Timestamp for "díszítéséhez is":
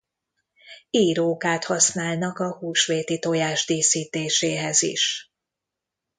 3.65-5.31